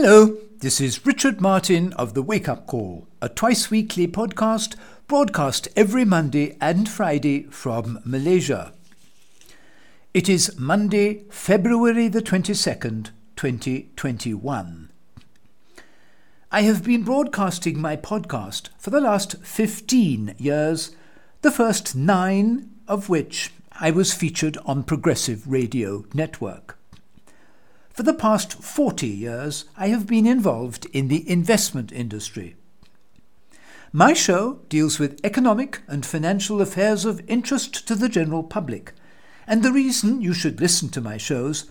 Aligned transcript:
Hello, 0.00 0.36
this 0.60 0.80
is 0.80 1.04
Richard 1.04 1.40
Martin 1.40 1.92
of 1.94 2.14
The 2.14 2.22
Wake 2.22 2.48
Up 2.48 2.68
Call, 2.68 3.08
a 3.20 3.28
twice 3.28 3.68
weekly 3.68 4.06
podcast 4.06 4.76
broadcast 5.08 5.66
every 5.74 6.04
Monday 6.04 6.56
and 6.60 6.88
Friday 6.88 7.48
from 7.50 7.98
Malaysia. 8.04 8.72
It 10.14 10.28
is 10.28 10.56
Monday, 10.56 11.24
February 11.30 12.06
the 12.06 12.22
22nd, 12.22 13.10
2021. 13.34 14.88
I 16.52 16.62
have 16.62 16.84
been 16.84 17.02
broadcasting 17.02 17.80
my 17.80 17.96
podcast 17.96 18.68
for 18.78 18.90
the 18.90 19.00
last 19.00 19.44
15 19.44 20.36
years, 20.38 20.94
the 21.42 21.50
first 21.50 21.96
nine 21.96 22.70
of 22.86 23.08
which 23.08 23.50
I 23.72 23.90
was 23.90 24.14
featured 24.14 24.58
on 24.64 24.84
Progressive 24.84 25.48
Radio 25.48 26.04
Network. 26.14 26.77
For 27.98 28.04
the 28.04 28.14
past 28.14 28.62
40 28.62 29.08
years, 29.08 29.64
I 29.76 29.88
have 29.88 30.06
been 30.06 30.24
involved 30.24 30.86
in 30.92 31.08
the 31.08 31.28
investment 31.28 31.90
industry. 31.90 32.54
My 33.92 34.12
show 34.12 34.60
deals 34.68 35.00
with 35.00 35.18
economic 35.24 35.80
and 35.88 36.06
financial 36.06 36.60
affairs 36.60 37.04
of 37.04 37.28
interest 37.28 37.88
to 37.88 37.96
the 37.96 38.08
general 38.08 38.44
public, 38.44 38.92
and 39.48 39.64
the 39.64 39.72
reason 39.72 40.20
you 40.20 40.32
should 40.32 40.60
listen 40.60 40.90
to 40.90 41.00
my 41.00 41.16
shows 41.16 41.68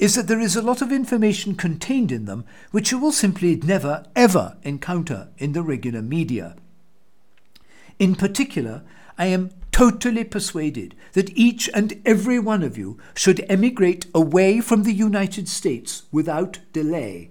is 0.00 0.16
that 0.16 0.26
there 0.26 0.40
is 0.40 0.56
a 0.56 0.62
lot 0.62 0.82
of 0.82 0.90
information 0.90 1.54
contained 1.54 2.10
in 2.10 2.24
them 2.24 2.44
which 2.72 2.90
you 2.90 2.98
will 2.98 3.12
simply 3.12 3.54
never, 3.54 4.04
ever 4.16 4.56
encounter 4.64 5.28
in 5.38 5.52
the 5.52 5.62
regular 5.62 6.02
media. 6.02 6.56
In 8.00 8.16
particular, 8.16 8.82
I 9.16 9.26
am 9.26 9.50
totally 9.78 10.24
persuaded 10.24 10.92
that 11.12 11.30
each 11.38 11.70
and 11.72 12.02
every 12.04 12.36
one 12.36 12.64
of 12.64 12.76
you 12.76 12.98
should 13.14 13.46
emigrate 13.48 14.06
away 14.12 14.60
from 14.60 14.82
the 14.82 14.92
United 14.92 15.48
States 15.48 16.02
without 16.10 16.58
delay. 16.72 17.30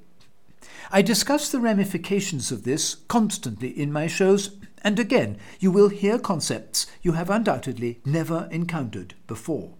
I 0.89 1.01
discuss 1.01 1.51
the 1.51 1.59
ramifications 1.59 2.49
of 2.49 2.63
this 2.63 2.95
constantly 3.09 3.77
in 3.77 3.91
my 3.91 4.07
shows, 4.07 4.55
and 4.81 4.97
again, 4.97 5.37
you 5.59 5.71
will 5.71 5.89
hear 5.89 6.17
concepts 6.17 6.87
you 7.01 7.11
have 7.11 7.29
undoubtedly 7.29 7.99
never 8.05 8.47
encountered 8.49 9.13
before. 9.27 9.73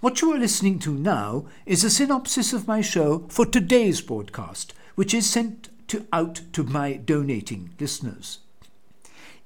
What 0.00 0.22
you 0.22 0.32
are 0.32 0.38
listening 0.38 0.78
to 0.78 0.94
now 0.94 1.44
is 1.66 1.84
a 1.84 1.90
synopsis 1.90 2.54
of 2.54 2.66
my 2.66 2.80
show 2.80 3.26
for 3.28 3.44
today's 3.44 4.00
broadcast, 4.00 4.72
which 4.94 5.12
is 5.12 5.28
sent 5.28 5.68
to, 5.88 6.06
out 6.14 6.40
to 6.54 6.64
my 6.64 6.94
donating 6.94 7.74
listeners. 7.78 8.38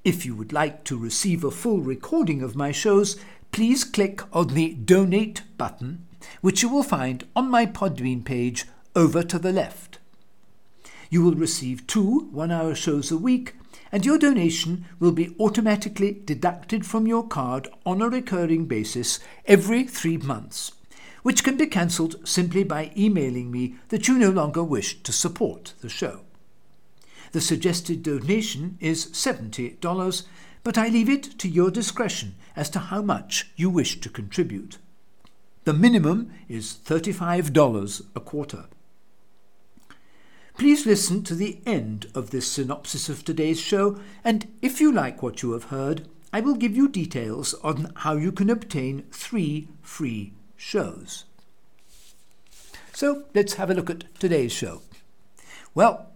If 0.06 0.24
you 0.24 0.36
would 0.36 0.52
like 0.52 0.84
to 0.84 0.96
receive 0.96 1.42
a 1.42 1.50
full 1.50 1.80
recording 1.80 2.40
of 2.40 2.54
my 2.54 2.70
shows, 2.70 3.16
please 3.50 3.82
click 3.82 4.22
on 4.32 4.54
the 4.54 4.72
Donate 4.74 5.42
button, 5.58 6.06
which 6.40 6.62
you 6.62 6.68
will 6.68 6.84
find 6.84 7.26
on 7.34 7.50
my 7.50 7.66
Podbean 7.66 8.24
page 8.24 8.66
over 8.94 9.24
to 9.24 9.36
the 9.36 9.50
left. 9.50 9.98
You 11.10 11.24
will 11.24 11.34
receive 11.34 11.88
two 11.88 12.28
one 12.30 12.52
hour 12.52 12.76
shows 12.76 13.10
a 13.10 13.16
week 13.16 13.56
and 13.90 14.06
your 14.06 14.16
donation 14.16 14.84
will 15.00 15.10
be 15.10 15.34
automatically 15.40 16.22
deducted 16.24 16.86
from 16.86 17.08
your 17.08 17.26
card 17.26 17.66
on 17.84 18.00
a 18.00 18.08
recurring 18.08 18.66
basis 18.66 19.18
every 19.44 19.82
three 19.82 20.18
months, 20.18 20.70
which 21.24 21.42
can 21.42 21.56
be 21.56 21.66
cancelled 21.66 22.28
simply 22.28 22.62
by 22.62 22.92
emailing 22.96 23.50
me 23.50 23.74
that 23.88 24.06
you 24.06 24.16
no 24.16 24.30
longer 24.30 24.62
wish 24.62 25.02
to 25.02 25.10
support 25.10 25.74
the 25.80 25.88
show. 25.88 26.25
The 27.36 27.42
suggested 27.42 28.02
donation 28.02 28.78
is 28.80 29.08
$70, 29.08 30.22
but 30.64 30.78
I 30.78 30.88
leave 30.88 31.10
it 31.10 31.38
to 31.38 31.50
your 31.50 31.70
discretion 31.70 32.34
as 32.56 32.70
to 32.70 32.78
how 32.78 33.02
much 33.02 33.50
you 33.56 33.68
wish 33.68 34.00
to 34.00 34.08
contribute. 34.08 34.78
The 35.64 35.74
minimum 35.74 36.32
is 36.48 36.78
$35 36.86 38.06
a 38.16 38.20
quarter. 38.20 38.64
Please 40.56 40.86
listen 40.86 41.22
to 41.24 41.34
the 41.34 41.60
end 41.66 42.06
of 42.14 42.30
this 42.30 42.50
synopsis 42.50 43.10
of 43.10 43.22
today's 43.22 43.60
show, 43.60 44.00
and 44.24 44.48
if 44.62 44.80
you 44.80 44.90
like 44.90 45.22
what 45.22 45.42
you 45.42 45.52
have 45.52 45.64
heard, 45.64 46.08
I 46.32 46.40
will 46.40 46.54
give 46.54 46.74
you 46.74 46.88
details 46.88 47.52
on 47.62 47.92
how 47.96 48.16
you 48.16 48.32
can 48.32 48.48
obtain 48.48 49.04
three 49.12 49.68
free 49.82 50.32
shows. 50.56 51.26
So 52.94 53.24
let's 53.34 53.56
have 53.60 53.68
a 53.68 53.74
look 53.74 53.90
at 53.90 54.04
today's 54.18 54.52
show. 54.52 54.80
Well, 55.74 56.15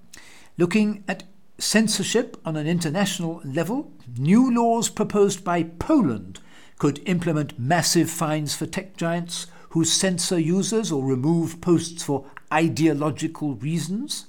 looking 0.61 1.03
at 1.09 1.23
censorship 1.57 2.37
on 2.45 2.55
an 2.55 2.67
international 2.67 3.41
level, 3.45 3.91
new 4.19 4.55
laws 4.55 4.91
proposed 4.91 5.43
by 5.43 5.63
Poland 5.63 6.39
could 6.79 7.01
implement 7.07 7.59
massive 7.59 8.11
fines 8.11 8.55
for 8.55 8.67
tech 8.67 8.95
giants 8.95 9.47
who 9.71 9.85
censor 9.87 10.39
users 10.39 10.93
or 10.93 11.03
remove 11.03 11.63
posts 11.63 12.03
for 12.03 12.27
ideological 12.53 13.55
reasons. 13.55 14.27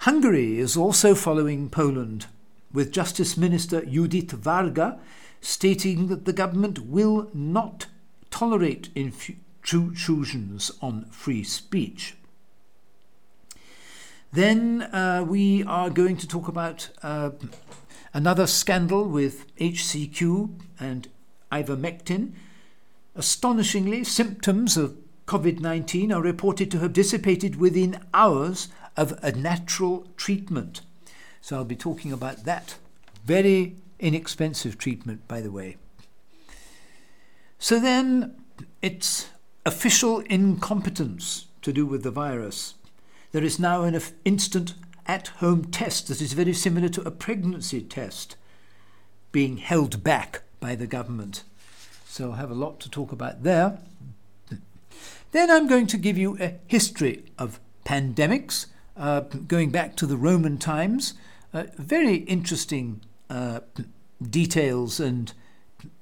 Hungary 0.00 0.60
is 0.60 0.76
also 0.76 1.16
following 1.16 1.68
Poland, 1.68 2.26
with 2.72 2.92
Justice 2.92 3.36
Minister 3.36 3.84
Judith 3.84 4.30
Varga 4.30 5.00
stating 5.40 6.06
that 6.06 6.24
the 6.24 6.32
government 6.32 6.86
will 6.86 7.30
not 7.34 7.86
tolerate 8.30 8.90
intrusions 8.94 10.70
on 10.80 11.06
free 11.06 11.42
speech. 11.42 12.14
Then 14.36 14.82
uh, 14.92 15.24
we 15.26 15.64
are 15.64 15.88
going 15.88 16.18
to 16.18 16.28
talk 16.28 16.46
about 16.46 16.90
uh, 17.02 17.30
another 18.12 18.46
scandal 18.46 19.08
with 19.08 19.46
HCQ 19.56 20.50
and 20.78 21.08
ivermectin. 21.50 22.32
Astonishingly, 23.14 24.04
symptoms 24.04 24.76
of 24.76 24.94
COVID 25.26 25.60
19 25.60 26.12
are 26.12 26.20
reported 26.20 26.70
to 26.70 26.80
have 26.80 26.92
dissipated 26.92 27.56
within 27.56 27.98
hours 28.12 28.68
of 28.94 29.18
a 29.22 29.32
natural 29.32 30.06
treatment. 30.18 30.82
So 31.40 31.56
I'll 31.56 31.64
be 31.64 31.74
talking 31.74 32.12
about 32.12 32.44
that. 32.44 32.76
Very 33.24 33.76
inexpensive 33.98 34.76
treatment, 34.76 35.26
by 35.26 35.40
the 35.40 35.50
way. 35.50 35.78
So 37.58 37.80
then 37.80 38.36
it's 38.82 39.30
official 39.64 40.20
incompetence 40.28 41.46
to 41.62 41.72
do 41.72 41.86
with 41.86 42.02
the 42.02 42.10
virus. 42.10 42.74
There 43.32 43.44
is 43.44 43.58
now 43.58 43.82
an 43.82 44.00
instant 44.24 44.74
at 45.06 45.28
home 45.28 45.66
test 45.66 46.08
that 46.08 46.20
is 46.20 46.32
very 46.32 46.52
similar 46.52 46.88
to 46.88 47.02
a 47.02 47.10
pregnancy 47.10 47.80
test 47.82 48.36
being 49.32 49.58
held 49.58 50.02
back 50.02 50.42
by 50.60 50.74
the 50.74 50.86
government. 50.86 51.42
So 52.06 52.32
I 52.32 52.36
have 52.36 52.50
a 52.50 52.54
lot 52.54 52.80
to 52.80 52.90
talk 52.90 53.12
about 53.12 53.42
there. 53.42 53.78
Then 55.32 55.50
I'm 55.50 55.66
going 55.66 55.86
to 55.88 55.98
give 55.98 56.16
you 56.16 56.38
a 56.40 56.54
history 56.66 57.24
of 57.38 57.60
pandemics 57.84 58.66
uh, 58.96 59.20
going 59.20 59.70
back 59.70 59.96
to 59.96 60.06
the 60.06 60.16
Roman 60.16 60.56
times. 60.56 61.14
Uh, 61.52 61.64
very 61.76 62.16
interesting 62.16 63.02
uh, 63.28 63.60
details 64.22 64.98
and 64.98 65.32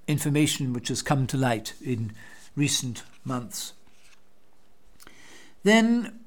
information 0.06 0.72
which 0.72 0.88
has 0.88 1.02
come 1.02 1.26
to 1.26 1.36
light 1.36 1.74
in 1.82 2.12
recent 2.54 3.02
months. 3.24 3.72
Then 5.62 6.20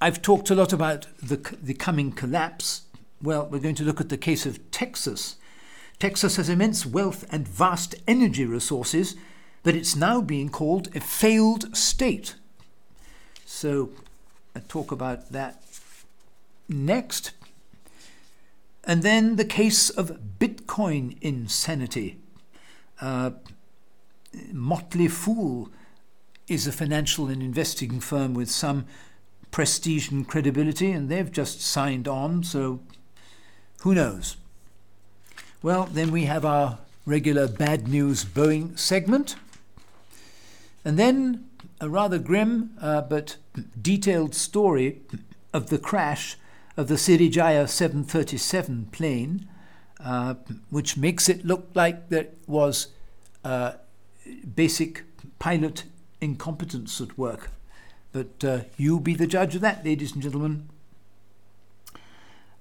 I've 0.00 0.20
talked 0.20 0.50
a 0.50 0.54
lot 0.54 0.72
about 0.72 1.06
the, 1.22 1.36
the 1.62 1.72
coming 1.72 2.12
collapse. 2.12 2.82
Well, 3.22 3.48
we're 3.50 3.60
going 3.60 3.74
to 3.76 3.84
look 3.84 4.00
at 4.00 4.10
the 4.10 4.18
case 4.18 4.44
of 4.44 4.70
Texas. 4.70 5.36
Texas 5.98 6.36
has 6.36 6.50
immense 6.50 6.84
wealth 6.84 7.24
and 7.32 7.48
vast 7.48 7.94
energy 8.06 8.44
resources, 8.44 9.16
but 9.62 9.74
it's 9.74 9.96
now 9.96 10.20
being 10.20 10.50
called 10.50 10.94
a 10.94 11.00
failed 11.00 11.74
state. 11.74 12.34
So 13.46 13.90
I 14.54 14.60
talk 14.60 14.92
about 14.92 15.32
that 15.32 15.62
next. 16.68 17.32
And 18.84 19.02
then 19.02 19.36
the 19.36 19.46
case 19.46 19.88
of 19.88 20.20
Bitcoin 20.38 21.16
insanity. 21.22 22.18
Uh, 23.00 23.30
Motley 24.52 25.08
Fool 25.08 25.70
is 26.48 26.66
a 26.66 26.72
financial 26.72 27.28
and 27.28 27.42
investing 27.42 27.98
firm 27.98 28.34
with 28.34 28.50
some 28.50 28.84
prestige 29.56 30.10
and 30.10 30.28
credibility, 30.28 30.90
and 30.92 31.08
they've 31.08 31.32
just 31.32 31.62
signed 31.62 32.06
on, 32.06 32.44
so 32.44 32.78
who 33.80 33.94
knows? 33.94 34.36
Well, 35.62 35.86
then 35.86 36.10
we 36.10 36.24
have 36.24 36.44
our 36.44 36.80
regular 37.06 37.48
bad 37.48 37.88
news 37.88 38.22
Boeing 38.22 38.78
segment. 38.78 39.36
And 40.84 40.98
then 40.98 41.48
a 41.80 41.88
rather 41.88 42.18
grim 42.18 42.76
uh, 42.82 43.00
but 43.00 43.36
detailed 43.80 44.34
story 44.34 45.00
of 45.54 45.70
the 45.70 45.78
crash 45.78 46.36
of 46.76 46.88
the 46.88 46.96
Sriwijaya 46.96 47.66
737 47.66 48.88
plane, 48.92 49.48
uh, 50.04 50.34
which 50.68 50.98
makes 50.98 51.30
it 51.30 51.46
look 51.46 51.70
like 51.72 52.10
there 52.10 52.26
was 52.46 52.88
uh, 53.42 53.72
basic 54.54 55.04
pilot 55.38 55.84
incompetence 56.20 57.00
at 57.00 57.16
work. 57.16 57.48
But 58.12 58.44
uh, 58.44 58.60
you 58.76 59.00
be 59.00 59.14
the 59.14 59.26
judge 59.26 59.54
of 59.54 59.60
that, 59.60 59.84
ladies 59.84 60.12
and 60.12 60.22
gentlemen. 60.22 60.68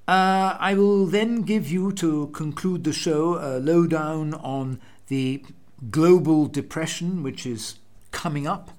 Uh, 0.07 0.56
I 0.59 0.75
will 0.75 1.06
then 1.06 1.42
give 1.42 1.71
you, 1.71 1.92
to 1.94 2.27
conclude 2.27 2.83
the 2.83 2.94
show, 2.94 3.36
a 3.36 3.57
lowdown 3.59 4.36
on 4.36 4.80
the 5.07 5.44
global 5.89 6.45
depression 6.45 7.24
which 7.24 7.45
is 7.45 7.80
coming 8.12 8.45
up. 8.45 8.71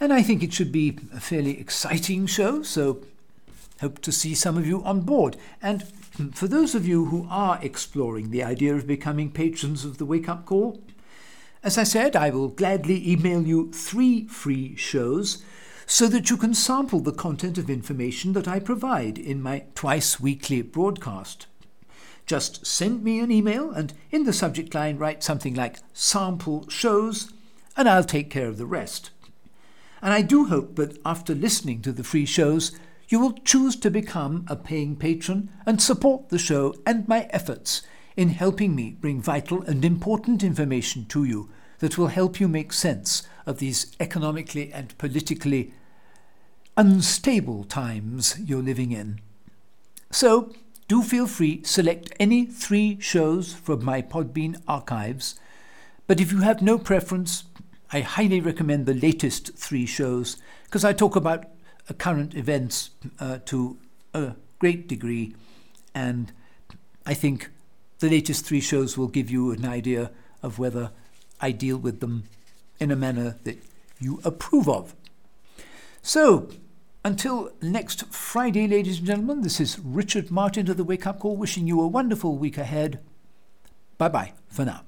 And 0.00 0.12
I 0.12 0.22
think 0.22 0.42
it 0.42 0.52
should 0.52 0.72
be 0.72 0.98
a 1.12 1.20
fairly 1.20 1.58
exciting 1.60 2.26
show, 2.26 2.62
so 2.62 3.02
hope 3.80 4.00
to 4.00 4.12
see 4.12 4.34
some 4.34 4.56
of 4.56 4.66
you 4.66 4.82
on 4.84 5.02
board. 5.02 5.36
And 5.60 5.86
for 6.32 6.48
those 6.48 6.74
of 6.74 6.86
you 6.86 7.06
who 7.06 7.26
are 7.28 7.58
exploring 7.62 8.30
the 8.30 8.42
idea 8.42 8.74
of 8.74 8.86
becoming 8.86 9.30
patrons 9.30 9.84
of 9.84 9.98
the 9.98 10.06
Wake 10.06 10.28
Up 10.28 10.46
Call, 10.46 10.80
as 11.62 11.76
I 11.76 11.82
said, 11.82 12.14
I 12.14 12.30
will 12.30 12.48
gladly 12.48 13.10
email 13.10 13.46
you 13.46 13.72
three 13.72 14.26
free 14.26 14.76
shows 14.76 15.42
so 15.86 16.06
that 16.08 16.30
you 16.30 16.36
can 16.36 16.54
sample 16.54 17.00
the 17.00 17.12
content 17.12 17.58
of 17.58 17.70
information 17.70 18.34
that 18.34 18.46
I 18.46 18.60
provide 18.60 19.18
in 19.18 19.42
my 19.42 19.64
twice 19.74 20.20
weekly 20.20 20.62
broadcast. 20.62 21.46
Just 22.26 22.66
send 22.66 23.02
me 23.02 23.20
an 23.20 23.32
email 23.32 23.70
and 23.70 23.94
in 24.10 24.24
the 24.24 24.34
subject 24.34 24.74
line 24.74 24.98
write 24.98 25.24
something 25.24 25.54
like 25.54 25.78
sample 25.94 26.68
shows, 26.68 27.32
and 27.76 27.88
I'll 27.88 28.04
take 28.04 28.28
care 28.28 28.48
of 28.48 28.58
the 28.58 28.66
rest. 28.66 29.10
And 30.02 30.12
I 30.12 30.22
do 30.22 30.44
hope 30.46 30.76
that 30.76 30.98
after 31.04 31.34
listening 31.34 31.80
to 31.82 31.92
the 31.92 32.04
free 32.04 32.26
shows, 32.26 32.78
you 33.08 33.18
will 33.18 33.32
choose 33.32 33.74
to 33.76 33.90
become 33.90 34.44
a 34.46 34.56
paying 34.56 34.94
patron 34.94 35.50
and 35.64 35.80
support 35.80 36.28
the 36.28 36.38
show 36.38 36.74
and 36.86 37.08
my 37.08 37.26
efforts 37.30 37.82
in 38.18 38.30
helping 38.30 38.74
me 38.74 38.96
bring 39.00 39.22
vital 39.22 39.62
and 39.62 39.84
important 39.84 40.42
information 40.42 41.04
to 41.04 41.22
you 41.22 41.48
that 41.78 41.96
will 41.96 42.08
help 42.08 42.40
you 42.40 42.48
make 42.48 42.72
sense 42.72 43.22
of 43.46 43.60
these 43.60 43.94
economically 44.00 44.72
and 44.72 44.98
politically 44.98 45.72
unstable 46.76 47.62
times 47.62 48.36
you're 48.44 48.60
living 48.60 48.90
in. 48.90 49.20
So, 50.10 50.52
do 50.88 51.04
feel 51.04 51.28
free 51.28 51.62
select 51.62 52.12
any 52.18 52.44
three 52.44 52.98
shows 52.98 53.54
from 53.54 53.84
my 53.84 54.02
Podbean 54.02 54.60
archives, 54.66 55.38
but 56.08 56.20
if 56.20 56.32
you 56.32 56.40
have 56.40 56.60
no 56.60 56.76
preference, 56.76 57.44
I 57.92 58.00
highly 58.00 58.40
recommend 58.40 58.86
the 58.86 58.94
latest 58.94 59.56
three 59.56 59.86
shows 59.86 60.38
because 60.64 60.84
I 60.84 60.92
talk 60.92 61.14
about 61.14 61.44
uh, 61.88 61.94
current 61.94 62.34
events 62.34 62.90
uh, 63.20 63.38
to 63.44 63.78
a 64.12 64.32
great 64.58 64.88
degree, 64.88 65.36
and 65.94 66.32
I 67.06 67.14
think 67.14 67.50
the 67.98 68.08
latest 68.08 68.44
three 68.44 68.60
shows 68.60 68.96
will 68.96 69.08
give 69.08 69.30
you 69.30 69.50
an 69.50 69.64
idea 69.64 70.10
of 70.42 70.58
whether 70.58 70.90
I 71.40 71.50
deal 71.50 71.76
with 71.76 72.00
them 72.00 72.24
in 72.78 72.90
a 72.90 72.96
manner 72.96 73.36
that 73.44 73.58
you 74.00 74.20
approve 74.24 74.68
of. 74.68 74.94
So, 76.02 76.48
until 77.04 77.52
next 77.60 78.06
Friday, 78.06 78.66
ladies 78.66 78.98
and 78.98 79.06
gentlemen, 79.06 79.42
this 79.42 79.60
is 79.60 79.78
Richard 79.78 80.30
Martin 80.30 80.70
of 80.70 80.76
the 80.76 80.84
Wake 80.84 81.06
Up 81.06 81.20
Call 81.20 81.36
wishing 81.36 81.66
you 81.66 81.80
a 81.80 81.88
wonderful 81.88 82.36
week 82.36 82.58
ahead. 82.58 83.00
Bye 83.98 84.08
bye 84.08 84.32
for 84.48 84.64
now. 84.64 84.87